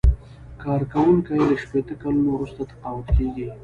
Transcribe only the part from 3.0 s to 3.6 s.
کیږي.